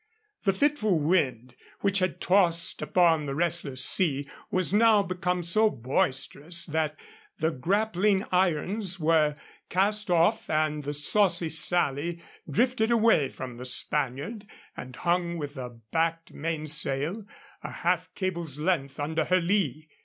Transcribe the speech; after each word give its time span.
The 0.45 0.53
fitful 0.53 0.97
wind, 0.99 1.53
which 1.81 1.99
had 1.99 2.19
tossed 2.19 2.81
up 2.81 2.97
a 2.97 3.35
restless 3.35 3.85
sea, 3.85 4.27
was 4.49 4.73
now 4.73 5.03
become 5.03 5.43
so 5.43 5.69
boisterous 5.69 6.65
that 6.65 6.95
the 7.37 7.51
grappling 7.51 8.25
irons 8.31 8.99
were 8.99 9.35
cast 9.69 10.09
off 10.09 10.49
and 10.49 10.81
the 10.81 10.93
Saucy 10.95 11.49
Sally 11.49 12.19
drifted 12.49 12.89
away 12.89 13.29
from 13.29 13.57
the 13.57 13.65
Spaniard 13.65 14.47
and 14.75 14.95
hung 14.95 15.37
with 15.37 15.55
a 15.55 15.69
backed 15.69 16.33
mainsail 16.33 17.23
a 17.63 17.69
half 17.69 18.11
cable's 18.15 18.57
length 18.57 18.99
under 18.99 19.25
her 19.25 19.39
lee. 19.39 19.87